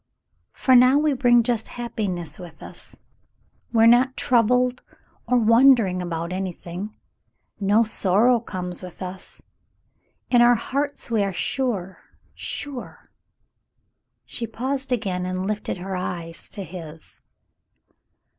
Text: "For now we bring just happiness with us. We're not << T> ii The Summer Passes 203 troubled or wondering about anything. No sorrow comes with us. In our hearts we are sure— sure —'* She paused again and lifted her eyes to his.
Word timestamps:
"For 0.53 0.75
now 0.75 0.97
we 0.97 1.13
bring 1.13 1.43
just 1.43 1.67
happiness 1.67 2.39
with 2.39 2.63
us. 2.63 3.03
We're 3.71 3.85
not 3.85 4.17
<< 4.17 4.17
T> 4.17 4.25
ii 4.25 4.31
The 4.31 4.37
Summer 4.37 4.41
Passes 4.41 4.77
203 4.79 4.83
troubled 4.87 4.99
or 5.27 5.37
wondering 5.45 6.01
about 6.01 6.33
anything. 6.33 6.95
No 7.59 7.83
sorrow 7.83 8.39
comes 8.39 8.81
with 8.81 9.03
us. 9.03 9.43
In 10.31 10.41
our 10.41 10.55
hearts 10.55 11.11
we 11.11 11.21
are 11.23 11.31
sure— 11.31 11.99
sure 12.33 13.11
—'* 13.95 14.25
She 14.25 14.47
paused 14.47 14.91
again 14.91 15.27
and 15.27 15.45
lifted 15.45 15.77
her 15.77 15.95
eyes 15.95 16.49
to 16.49 16.63
his. 16.63 17.21